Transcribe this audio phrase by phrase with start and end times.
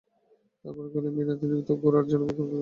[0.59, 2.59] তাহার পরে কহিলেন, বিনয়, এতদিন তো গোরার জন্যে অপেক্ষা করা গেল।